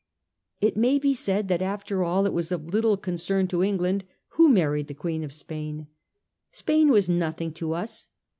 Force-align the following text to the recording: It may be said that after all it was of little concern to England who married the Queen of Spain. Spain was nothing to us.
It 0.61 0.75
may 0.75 0.97
be 0.97 1.13
said 1.13 1.47
that 1.49 1.61
after 1.61 2.03
all 2.03 2.25
it 2.25 2.33
was 2.33 2.51
of 2.51 2.65
little 2.73 2.97
concern 2.97 3.47
to 3.49 3.63
England 3.63 4.03
who 4.29 4.49
married 4.49 4.87
the 4.87 4.95
Queen 4.95 5.23
of 5.23 5.31
Spain. 5.31 5.85
Spain 6.51 6.89
was 6.89 7.07
nothing 7.07 7.53
to 7.53 7.73
us. 7.73 8.07